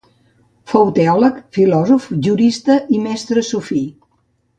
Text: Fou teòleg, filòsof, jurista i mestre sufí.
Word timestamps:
Fou 0.71 0.87
teòleg, 0.99 1.35
filòsof, 1.57 2.07
jurista 2.29 2.79
i 2.97 3.03
mestre 3.05 3.45
sufí. 3.51 3.83